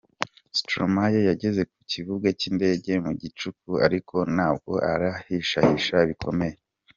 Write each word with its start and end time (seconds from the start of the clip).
Stromae 0.57 1.19
yageze 1.29 1.61
ku 1.71 1.79
kibuga 1.91 2.27
cy’indege 2.39 2.91
mu 3.05 3.11
gicuku 3.21 3.71
ariko 3.87 4.15
nabwo 4.35 4.73
arihishahisha 4.91 5.97
bikomeye. 6.11 6.57